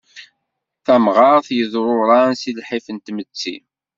Tamɣart 0.85 1.47
yeḍruran 1.57 2.33
si 2.41 2.51
lḥif 2.59 2.85
n 2.91 2.97
tmetti. 2.99 3.57